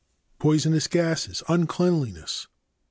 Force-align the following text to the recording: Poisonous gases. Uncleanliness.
Poisonous 0.39 0.87
gases. 0.87 1.43
Uncleanliness. 1.47 2.47